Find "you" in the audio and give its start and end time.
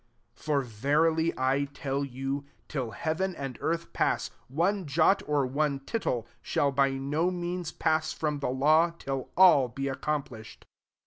2.03-2.43